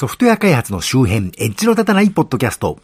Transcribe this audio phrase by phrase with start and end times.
[0.00, 2.78] ソフトウェア開発の周辺、エッジの立たないポッドキャスト。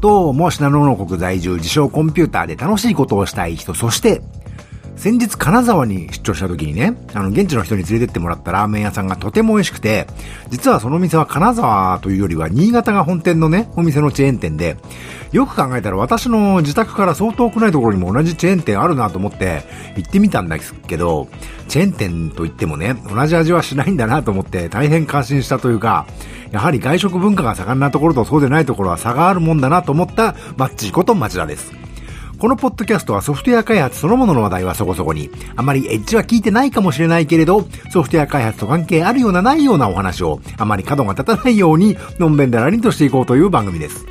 [0.00, 4.22] どうも、信濃の国在住、自称コンピューターで楽しいことをしたい人、そして、
[5.02, 10.06] 先日金沢に出張した時にね、あの、現地の人に連れてってもらったラーメン屋さんがとても美味しくて、
[10.50, 14.76] 実はその店は金沢というよりは新潟が本店のね、お店のチェーン店で、
[15.32, 19.64] よく考えたら私の自宅から相当遠くないところにも同じチェーン店あるなと思って
[19.96, 21.26] 行ってみたんですけど、
[21.66, 26.06] チェーン店といってもね、同じ味はしないんだなと思って大変感心したというか、
[26.52, 31.81] やはり外食文化が盛んなところとそうでないところは差があるもんだなと思ったマッチこと町田です。
[32.42, 44.04] このポッドキャストはソフトウェア開発そのものの話題はそこそこに、あまりエッジは聞いてないかもしれないけれど、ソフトウェア開発と関係あるようなないようなお話を、あまり角が立たないように、のんべんだらりんとしていこうという番組です。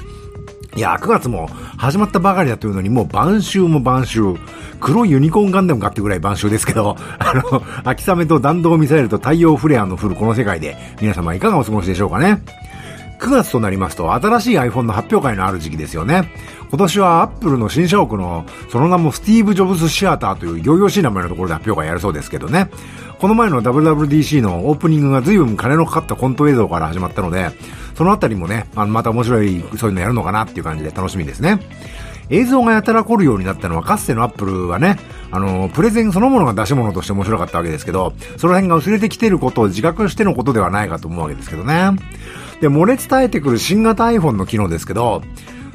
[0.78, 4.20] いや、9月も始まったばかりだというのに、もう晩秋も晩秋。
[4.80, 12.42] 黒いユニコーンガンダムかってぐらい晩秋ですけど、 あの、秋雨と弾道ミサイルと太陽フレアの降るこの世界で、皆様いかがお過ごしでしょうかね。
[13.22, 16.32] 9月となりますと、新しい iPhone の発表会のある時期ですよね。
[16.70, 22.72] 今年は Apple の新社屋の、その名もスティーブ・ジョブズ・シアターという行々しい名前のところで発表会やるそうですけどね。
[23.20, 27.52] この前の WWDC のオープニングが随分金のかかったコント映像から始まったので、
[27.94, 31.60] そのあたりもね、あの、また面白い、そういうのやるのかなっていう感じで楽しみですね。
[32.32, 34.98] 映像がやたら凝るようになったのは、かつてのアップルはね、
[35.30, 41.92] あの、プレゼンそのものが出し物として面白かったわけですけど、その辺が薄れてきてることを自覚してのことではないかと思うわけですけどね。
[42.62, 45.22] で、漏れ伝えてくる新型 iPhone の機能ですけど、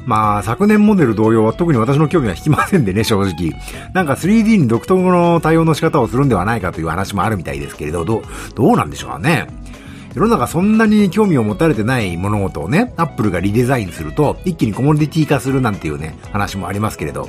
[0.05, 3.51] まあ、昨年モデル同様は特に私の興味は引きませんでね、正直。
[3.93, 8.21] なんか 3D に独特の対応の仕方をするんではないかという話もあるみたいですけれど、どう、
[8.55, 9.47] どうなんでしょうね。
[10.15, 17.27] 世の中そんなに興味を持たれてない物事をね、アップルがリデザインすると、一気にコモディティ化するなんていうね、話もありますけれど。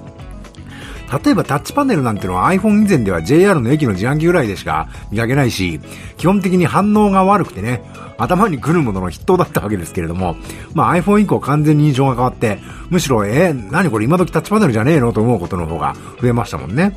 [1.24, 5.80] 例えばタッチパネルなんてのは iPhone 以前では JR の駅の自販機ぐらいでしか見かけないし、
[6.16, 7.82] 基本的に反応が悪くてね、
[8.18, 10.36] 頭に来るものの筆頭だったわけですけれども、
[10.74, 12.58] まあ iPhone 以降完全に印象が変わって、
[12.90, 15.12] むしろ、えー、何これ今時タッチパネルじゃねえの？
[15.12, 16.94] と思うことの方が増えましたもんね。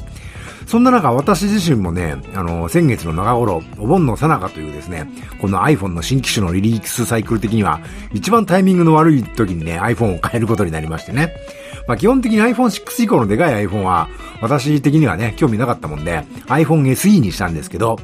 [0.68, 5.10] そんな中、私自身もね、あの、先月の長頃、お盆のさなかというですね、
[5.42, 7.82] この iPhone の新機種のリリースサイクル的には、
[8.14, 11.36] 一番タイミングの悪い時にね、iPhone を変えることになりましてね。
[11.88, 14.08] まあ、基本的に iPhone6 以降のでかい iPhone は、
[14.42, 18.00] 私的にはね、興味なかったもんで、iPhone SE にしたんですけど、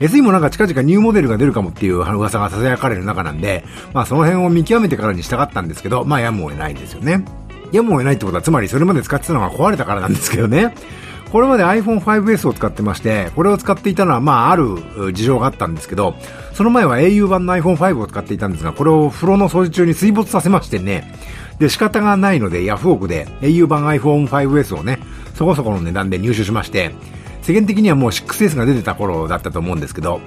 [0.00, 7.24] SE もなんか近々ニューモデルが出るかもっていう噂が囁かれる中なんで、まあその辺を見極めてからにしたかったんですけど、まあやむを得ないんですよね。
[7.72, 10.74] やむを得ないってことは、つまりそれまで使ってたのが壊れたからなんですけどね。
[11.30, 16.16] これまで iPhone5S を使ってまして、これを使っていたのは、まあ、ある事情があったんですけど、
[16.54, 21.14] その前は au 版の iPhone5 を使っていたんですが、これを風呂の掃除中に水没させましてね、
[21.60, 24.98] で、仕方がないので、ヤフオクで au 版 iPhone5S をね、
[25.34, 26.92] そこそこの値段で入手しまして、
[27.42, 30.20] 世間的にはもう 6S が出てた頃だったと思うんですけど、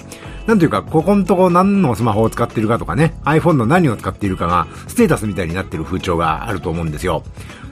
[0.45, 7.23] なんというか、ここのとこ何のスマホを使ってるかとかね、iPhone の何を使っているかが、ステータスみたいになってる風潮があると思うんですよ。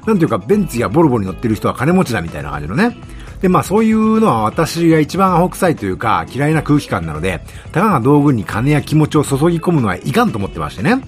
[0.07, 2.97] なんというか、ベンツやボルボに乗ってる人は金持ちだみたいな感じのね。
[3.41, 11.01] で、まあそういうのは私が一番アホ臭いというか嫌いな空気感なので、たかが道具に金や気持ちを注ぎ込むのはいかんと思ってましてね。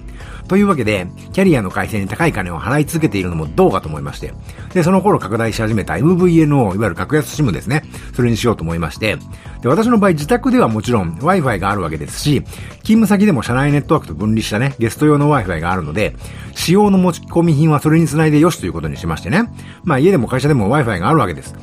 [0.48, 4.34] というわけで、キャリアの回線に高い金を払い続けているのもどうかと思いまして、
[4.72, 7.82] で、その頃拡大し始めた MVNO、いわゆる格安 SIM ですね。
[8.14, 9.16] それにしようと思いまして、
[9.62, 12.42] で、私の場合自宅ではもちろん Wi-Fi があるわけですし、
[12.82, 16.14] 勤務先でも社内ネットワークと分離したね、ゲスト用の Wi-Fi があるので、
[16.54, 19.50] 使用の持ち込み品はそれにつないでよしということにしましてね。
[19.82, 21.54] まあ家でも会社でも Wi-Fi があるわけです。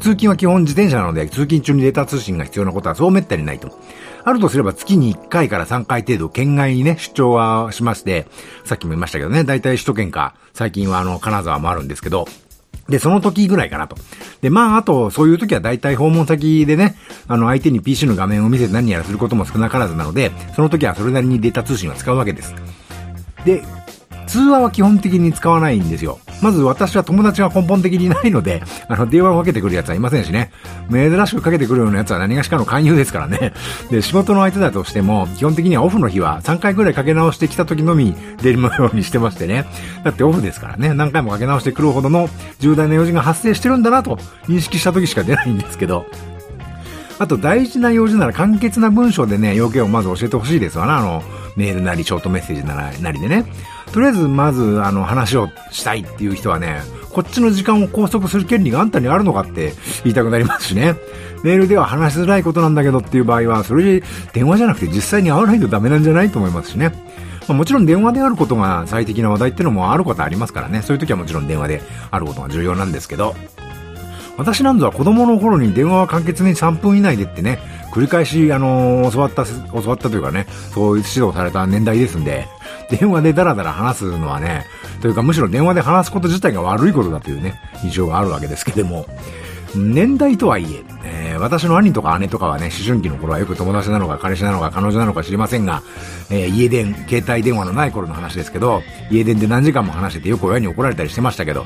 [0.00, 3.76] 通勤は基本自転車なので、通勤中にデータ通信が必要なことはそうめったにないと。
[4.24, 8.26] あるとすれば月に1回から3回程度県外にね、出張はしまして、
[8.64, 12.26] さっきも言いましたけどね、大体首都圏か、最近はあの、金沢もあるんですけど、
[12.88, 13.96] で、その時ぐらいかなと。
[14.42, 16.96] で、まあ、あと、そういう時は大体訪問先でね、
[17.28, 22.54] あの、相手に PC の画面を見せて何やらすることも少なからずなので、その時はそれなりにデータ通信は使うわけです。
[23.44, 23.62] で、
[24.30, 26.20] 通話は基本的に使わないんですよ。
[26.40, 30.52] まず私は友達が根本的にいないので、あの、電話をかけてくる奴はいませんしね。
[30.88, 33.52] 珍しくかけてくるような奴は何がしかの勧誘ですからね。
[33.90, 39.66] で、仕事の相手だとしても、基本的にはオフの日は3回くらいかけ直してきた時のみ出るようにしてましてね。
[40.04, 40.94] だってオフですからね。
[40.94, 42.28] 何回もかけ直してくるほどの
[42.60, 44.16] 重大な用事が発生してるんだなと
[44.46, 46.06] 認識した時しか出ないんですけど。
[47.18, 50.98] あと大事な用事なら簡潔な文章でね、要件をまず教えてほしいですわな。
[50.98, 51.22] あの、
[51.56, 53.44] メールなりショートメッセージなりでね。
[53.92, 56.80] とりあえずまずあの話をしたいっていう人はね、
[57.10, 59.72] こっちの時間を拘束する権利があんたにあるのかって
[60.04, 60.94] 言いたくなりますしね。
[61.42, 66.92] メールでは話しづらいことなんだけどっていう場合は、それで電話じゃなくて実際に会わないとダメなんじゃないと思いますしね。
[67.48, 70.82] まあ、もちろん電話であることが最適な話題ってのもあることありますからね。
[70.82, 73.34] そういう時はもちろん電話であることが重要なんですけど、
[74.36, 77.58] 私なんぞは子供の頃に電話は簡潔に3分以内でってね、
[77.90, 82.46] 繰り返し、あの、教わった、教わったというかね、そういう指導された年代ですんで、
[82.90, 84.66] 電話でダラダラ話すのはね、
[85.00, 89.06] というかむしろ電話で話すこと自体が悪いことだというね、印象があるわけですけども、
[89.74, 95.82] 年代とはいえ、えー、私の兄とか姉とかはね、思春期の頃はよく友達なのか彼氏なのか彼女なのか知りませんが、
[96.30, 101.64] えー、家電、携帯電話のない頃の話ですけど、家電で何時間も話しててよく親に怒られたりしてましたけど、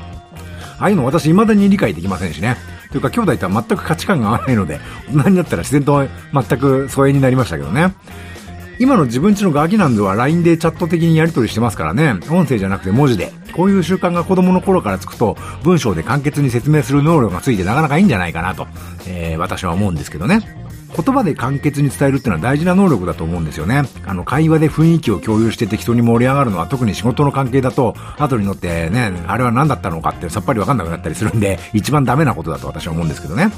[0.77, 2.57] ああいうの私未だに理解できませんしね。
[2.95, 7.93] というか兄弟とは全く価値観が合わないので、大人になったら自然と全く疎遠になりましたけどね。
[8.79, 12.13] 今の自分ちのガキなんぞは LINE でチャット的にやり取りしてますからね。
[12.29, 13.33] 音声じゃなくて文字で。
[13.53, 18.65] こういう習慣が子供の頃からつくと、文章で簡潔に説明する能力がついてなかなかいいんじゃないかなと、
[19.07, 20.64] えー、私は思うんですけどね。
[20.95, 23.83] 言葉で簡潔に伝えるっていうのは大事な能力だと思うんですよね。
[24.05, 33.51] あの、会話で雰囲気を共有して適当に盛り上がるのは特に仕事の関係だと、後に乗ってね、あれは何だったのかってさっぱりわかんなくなったりするんで、 一番ダメなことだと私は思うんですけどね。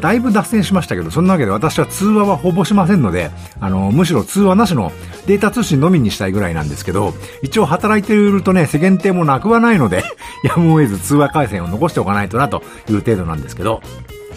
[0.00, 3.30] だいぶ脱線しましたけど、そんなわけで私は通話はほぼしませんので、
[3.60, 4.92] あの、むしろ通話なしの
[5.26, 10.04] データ通信のみにしたいぐらいなんですけど、一応働いているとね、世間体もなくはないので、
[10.44, 13.80] やむを得ず通話回線を残しておかないとなという程度なんですけど、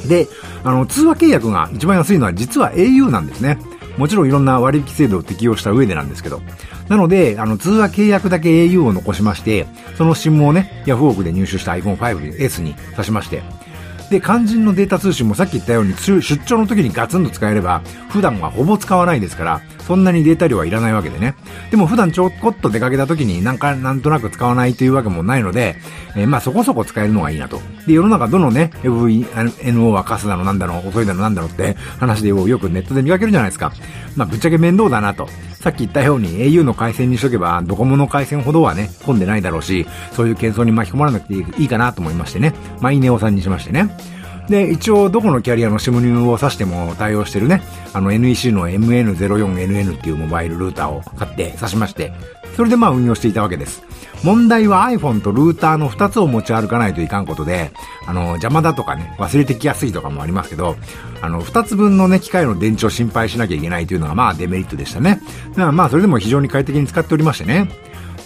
[0.07, 0.27] で、
[0.63, 3.59] あの、通話契約が一番安いのは実は au なんですね。
[3.97, 6.41] もちろんいろんな割引制度を適用した上でなんですけど。
[6.87, 9.67] なので、あの、通話契約だけ au を残しまして、
[9.97, 13.43] その SIM をね、ヤフオクで入手した iPhone5S に挿しまして、
[14.09, 21.33] で、肝心のデータ通信もさっき言ったように出張の時にガツンと使えれば、普段はほぼ使わないですから、そんなにデータ量はいらないわけでね。
[21.71, 25.77] でも普段ちょこっと出かけた時になんか、なんとなく使わないというわけもないので、
[26.15, 27.59] えー、まあそこそこ使えるのがいいなと。
[27.88, 33.74] で、世の中どのね、FNO はカスだのなんだの、遅いだのなんだのって話でよくネットで見かけるじゃないですか。
[34.15, 35.27] まあぶっちゃけ面倒だなと。
[35.53, 42.53] さっき言ったように au の回線にしとけば、ドコモの回線ほどはね、混んでないだろうし、そういう喧騒に巻き込まれなくていいかなと思いましてね。
[42.80, 43.89] マイネオさんにしましてね。
[44.49, 47.61] で、一応どこのキャリアの SIM を挿しても対応してるね、
[47.93, 52.11] あの NEC の MN04NN っていうモバイルルーターを買って挿しまして、
[52.55, 53.83] それでまあ運用していたわけです。
[54.23, 57.71] 問題は iPhone とルーターの2つを持ち歩かないといかんことで、
[58.05, 60.75] あの、邪魔だとかね、忘れてきやすいとかもありますけど、
[61.21, 65.21] あの、2つ分のね、機械の電池を心配しなきゃいけないというのがまあデメリットでしたね。
[65.51, 67.69] だからまあそれでも非常に快適に使っておりましてね。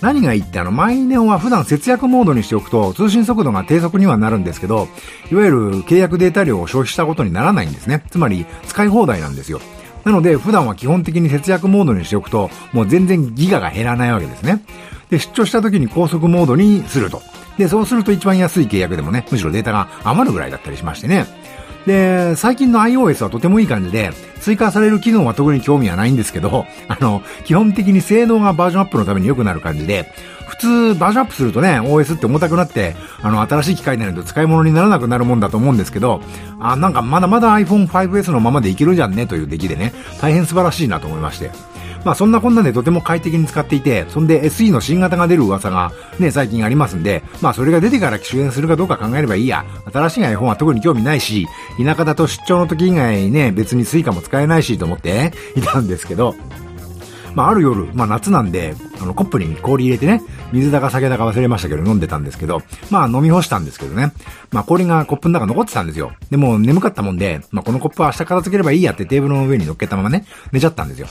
[0.01, 4.88] 何がいいってあの、マイネオは普段節約モードにしておくと通信速度が低速にはなるんですけど、
[5.31, 8.04] いわゆる契約データ量を消費したことにならないんですね。
[8.10, 9.62] つまり、使い放題なんですよ。
[10.04, 14.62] なので、普段は基本的に節約モードにしておくと、もう全然ギガが減らないわけですね。
[15.10, 17.22] で、出張した時に高速モードにすると。
[17.57, 21.25] で、そうすると一番安い契約でもね、むしろデータが余るぐらいだったりしましてね。
[21.85, 30.12] で、最近の iOS はとてもいい感じで、追加される機能は特に興味はないんですけど、あの、基本的に性能がバージョンアップのために良くなる感じで、
[30.47, 36.21] 普通バージョンアップするとね、OS って重たくなって、あの、新しい機械になると使い物にならなくなるもんだと思うんですけど、
[36.59, 41.72] あ、なんかまだまだ iPhone 5S のままでいけるじゃんねという出来でね、大変素晴らしいなと思いまして。
[42.03, 49.65] まあそんなこんなでとても快適に使っていて、そんで SE の新型が出る噂がね、最近ありますんで、まあそれが出てから機種変するかどうか考えればいいや。
[49.91, 51.47] 新しい iPhone は特に興味ないし、
[51.83, 56.35] 田舎だと出張の時以外ね、別に Suica も使えないしと思って いたんですけど、
[57.35, 60.21] まあ、ある夜、まあ、夏なんで、あの、コップに氷入れてね、
[60.51, 62.61] 水だか酒だか忘れましたけど飲んでたんですけど、
[62.91, 64.11] まあ、飲み干したんですけどね。
[64.51, 66.11] まあ、氷がコップの中残ってたんですよ。
[66.29, 71.07] でも、眠かったもんで、まあ、このコップは明日片付ければいいやってテーブルの上に乗っけたままね、寝ちゃったんですよ。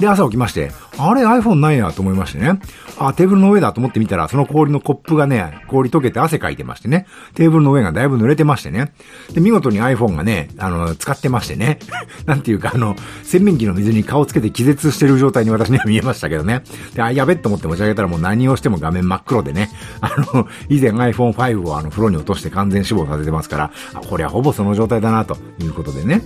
[0.00, 2.60] で、朝起きまして、あれ iPhone ないやと思いましてね。
[2.98, 7.06] あ、テーブルの上だと思ってみたら、その氷のコップがね、氷溶けて汗かいてましてね。
[7.34, 8.92] テーブルの上がだいぶ濡れてましてね。
[9.32, 11.78] で、見事に iPhone がね、あの、使ってましてね。
[12.24, 16.62] なんていうか、あの、洗面器の水に顔つけて気絶してる状態に私には見えましたけどね。
[16.94, 19.70] で、あ、やべっと思って持ち上げたらもう何をしても画面真っ黒でね。
[20.00, 26.22] あの、以前 iPhone5 をあの、風呂に落として完全死亡させてますから、あ、これはほぼその状態だな、ということでね。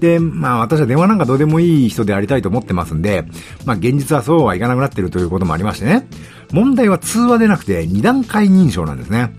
[0.00, 3.24] で、まあ私は電話なんかどうでもいい人でありたいと思ってますんで、で
[3.66, 6.08] まあ現実はそうはいかなくなっているということもありましてね。
[6.52, 9.34] 問題は通話でなくて二段階認証なんですね。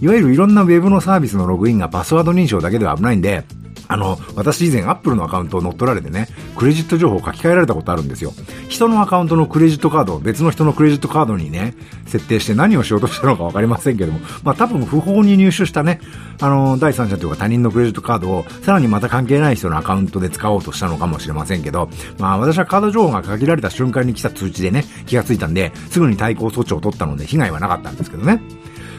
[0.00, 3.44] いわゆるいろんなウェブのサービスのログインがパスワード認証だけでは危ないんで、
[3.88, 8.32] あの、私以前アップルのアカウントを乗っ取られてね、クレジット情報を書き換えられたことあるんですよ。
[8.68, 11.74] 人のアカウントのクレジットカードを別の人のクレジットカードにね、
[12.06, 16.00] 設定して何をしようとしたのかわかりませんけども、まあ多分不法に入手したね、
[16.40, 28.42] あの、第三者というか他人のクレジットカードをさらにまた関係ない人のアカウントで使おうとしたのかもしれませんけど、まあ私はカード情報が限られた瞬間に来た通知でね、気がついたんで、すぐに対抗措置を取ったので被害はなかったんですけどね。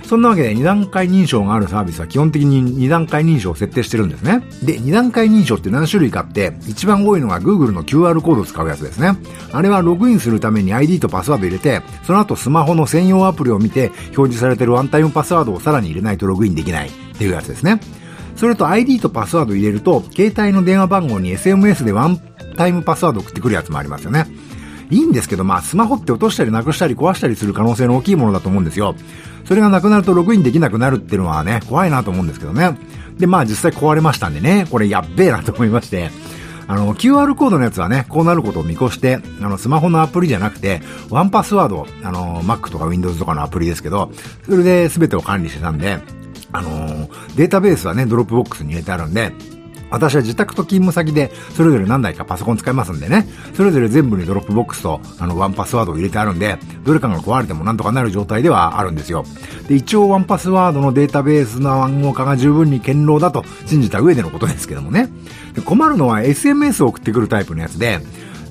[0.09, 4.41] そんなわけで2段階認証があるサービスは基本的に2段階認証を設定してるんですね。
[4.63, 9.15] で、2段階認証って何種類かって、一番多いのが Google の QR コードを使うやつですね。
[9.51, 17.79] あれはログインするために ID とパスワード入れて、その後スマホの専用アプリを見て表示されてるワンタイムパスワードをさらに入れないとログインできないっていうやつですね。
[18.35, 22.19] それと ID とパスワード入れると、携帯の電話番号に SMS でワン
[22.57, 24.25] タイムパスワード送ってくるやつもありますよね。
[24.89, 28.95] いいんですけど、まあ、スマホって落としたりなくしたり壊したりする可能性の大きいものだと思うんですよ。
[29.45, 32.77] それがなくなるとログインできなくなるっていうのはね、怖いなと思うんですけどね。
[33.17, 36.11] で、まあ実際壊れましたんでね、これやっべえなと思いまして、
[36.67, 44.11] あの、QR コードのやつはね、こうなることを見越して、あの、スマホのアプリじゃなくて、ワンパスワード、あの、Mac とか Windows とかのアプリですけど、
[44.45, 45.97] それで全てを管理してたんで、
[46.51, 49.33] あの、データベースはね、 Dropbox に入れてあるんで、
[49.89, 59.25] 私は自宅と勤務先で、それぞれ何台かパソコン使いますんでね、それぞれ全部に Dropbox と、あの、1Password を入れてあるんで、どれかが壊れてもなんとかなる状態ではあるんですよ。
[59.67, 65.09] で、一応1Password のデータベースの暗号化が十分に堅牢だと信じた上でのことですけどもね。
[65.53, 67.99] で困るのは SMS を送ってくるタイプのやつで、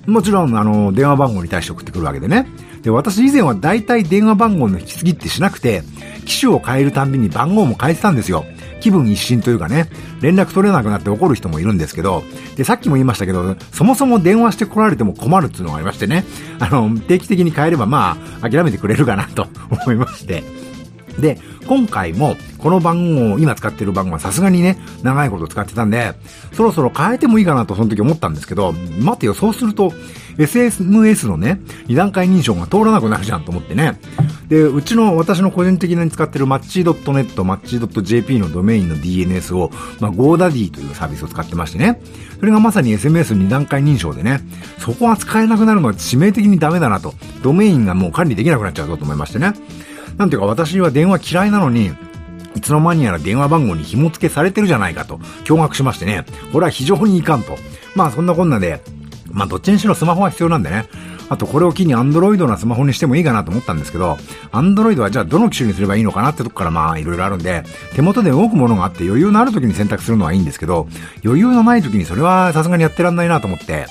[0.07, 2.47] もちろん、あの、電話番号に対して送ってくるわけでね。
[2.83, 5.83] で、私以前は大体電話番号の引き継ぎってしなくて、
[6.25, 8.45] 機種を変えるたんびに番号も変えてたんですよ。
[8.81, 9.89] 気分一新というかね、
[10.21, 12.23] 連絡取れなくなって怒る人もいるんですけど、
[12.57, 16.25] で、さっきも言いましたけど、そもそも電話して来られても困るっていうのがありましてね、
[16.59, 20.43] あの、定期的に変えればまあ、諦めてくれるかなと思いまして。
[21.19, 26.15] で、今回もこの番号を、今使ってる番号はさすがにね、長いこと使ってたんで、
[26.53, 29.93] そろそろ変えてもいいかなとその時思ったんですけど、待てよ、そうすると、
[30.39, 33.99] SMS のね、二段階認証が通らなくなるじゃんと思ってね。
[34.49, 42.01] で、うちの私の個人的に使ってるマッチ .net、マッチ .jp のドメインの DNS を、まあ、GoDaddy というサービスを使ってましてね。
[42.39, 44.41] それがまさに SMS 二段階認証でね、
[44.79, 47.15] そこは使えなくなるのは致命的にダメだなと。
[47.43, 49.53] ドメインがもう管理できなくなっちゃうぞと思いましてね。
[50.17, 51.93] なんていうか私は電話嫌いなのに、
[52.55, 57.57] いつの間にやら電話番号に紐付けされてるじゃないかと驚愕しましてね、これは非常にいかんと。
[57.95, 58.83] まあそんなこんなで、
[59.31, 60.87] まあどっちにしろスマホは必要なんでね。
[61.31, 64.17] あとこれを機に Android なスマホにしてもいいかなと思ったんですけど、
[64.53, 70.89] Android はじゃあどの機種にすればいいのかなってとこからまあいろいろあるんで、手元で動くものがあって余裕のある時に選択するのはいいんですけど、
[71.25, 73.87] 余裕のない時にそれはさすがにやってらんないなと思って、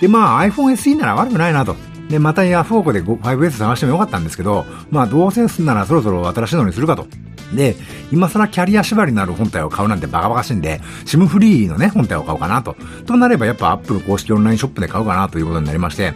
[0.00, 1.74] でまあ iPhone SE なら悪くないなと。
[2.08, 7.06] で、またヤフオクで 5S 探してもよかったんですけど、まあどうせすんならそろそろ新しいのにするかと。
[7.54, 7.76] で、
[8.12, 12.76] 今更キャリア縛りのある本体を買うなんてバカバカしいんで、SIM フリーのね、本体を買おうかなと。
[13.06, 16.14] となればやっぱ Apple 公式オンラインショップで買うかなということになりまして、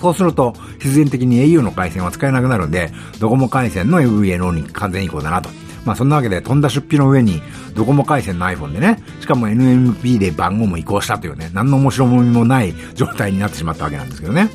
[0.00, 5.48] そうすると、必然的に au の回線は使えなくなるんで、ドコモ回線の MVNO に完全移行だなと。
[5.84, 7.42] まあそんなわけで飛んだ出費の上に
[7.74, 14.48] ドコモ回線の iPhone でね、しかも NMP で番号も移行したというね、何の面白もみもない状態になってしまったわけなんですけどね。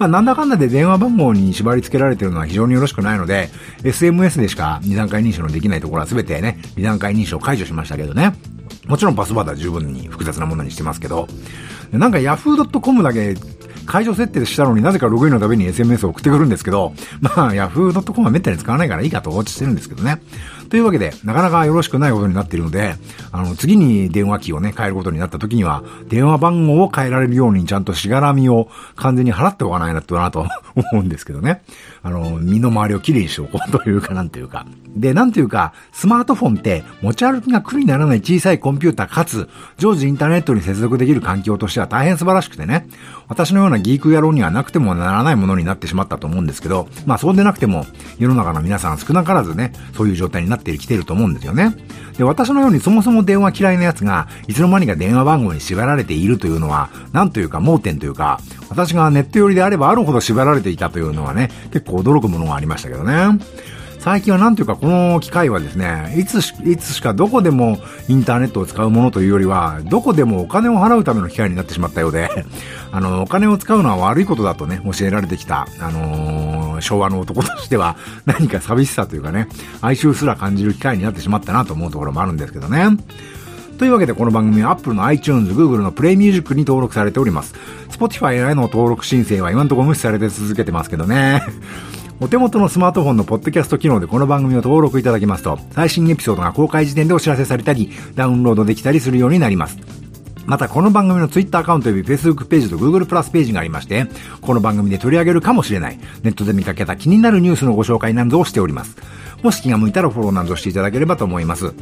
[0.00, 3.50] まあ、なんだかんだで電話番号に縛り付けられてるのは非常によろしくないので、
[3.82, 8.32] SMS でしか二段階認証のできないところは全てね、二段階認証解除しましたけどね。
[8.86, 11.28] もちろんパスワードは十分に複雑なものにしてますけど、
[11.92, 13.36] なんか yahoo.com だけ
[13.84, 20.22] 解除設定したのになぜかログインのために SMS を送ってくるんですけど、まあ yahoo.com はめったに使わないからいいかと放置してるんですけどね。
[20.70, 22.94] というわけで、なかなかよろしくないことになっているので、
[23.32, 30.46] あの、次に電話機をね、変えることになった時には、電話番号を変えられるようにちゃんとしがらみを完全に払っておかないなとなと
[30.92, 31.62] 思うんですけどね。
[32.02, 34.66] あの、身の回りをきれいにしておこうというか、なんていうか。
[34.96, 42.88] で、なんていうか、スマートフォンって持ち歩きが苦にならない小さいコンピューターかつ、常時インターネットに接続できる環境としては大変素晴らしくてね、
[43.28, 47.86] 私のようなギーク野郎にはなくてもならないものになってしまったと思うんですけど、まあそうでなくても、
[48.18, 51.76] 世の中の皆さん少なからずね、そういう状態になってきていると思うんですよね。
[52.18, 63.38] で、私のようにそもそも電話嫌いな奴が、いつの間にか電話番号に縛られているというのは、なんというか盲点というか、私がネット寄りであればあるほど縛られていたというのはね、結構驚くものがありましたけどね。
[64.00, 67.78] 最近はなんというかこの機械はですね、いつし、いつしかどこでも
[68.08, 72.46] インターネットを使うものというよりは、どこでもお金を払うための機械になってしまったようで、
[72.92, 79.48] あの、お金を使うのは悪いことだとね、教えられてきた、あのー、昭和の男としては、何か寂しさというかね、
[79.82, 82.96] 哀愁すら感じる機会になってしまったなと思うところもあるんですけどね。
[83.80, 87.54] というわけでこの番組は Apple の iTunes、Google の Play Music に登録されております。
[87.88, 91.40] Spotify への登録申請は今のところ無視されて続けてますけどね。
[92.20, 99.78] お手元のスマートフォンのポッドキャスト機能でこの番組を登録いただきますと、最新エピソードが公開時点でお知らせされたり、ダウンロードできたりするようになります。
[100.44, 104.08] また、この番組の Twitter アカウント及び Facebook ページと Google プラスページがありまして、
[104.42, 108.98] この番組で取り上げるかもしれない、ネットで見かけた気になるニュースのご紹介などをしております。
[109.42, 111.72] もし気が向いたらフォローなどしていただければと思います。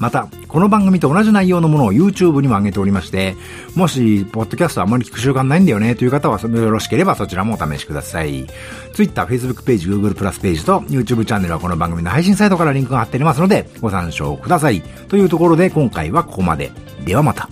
[0.00, 3.36] また、この番組と同じ内容のものを YouTube にも上げておりまして、
[3.74, 8.46] もし、ポッドキャストあまり聞く習慣ないんだよねという方は、よろしければそちらもお試しください。
[8.94, 14.80] Twitter、Facebook ページ、Google プラスページと YouTube チャンネルはこの番組の配信サイトからリンクが貼ってありますので、ご参照ください。
[14.80, 16.72] というところで今回はここまで。
[17.04, 17.50] ではまた。